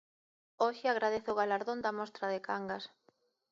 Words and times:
Hoxe 0.63 0.85
agradece 0.89 1.29
o 1.31 1.39
galardón 1.41 1.77
da 1.81 1.95
Mostra 1.99 2.25
de 2.33 2.39
Cangas. 2.47 2.83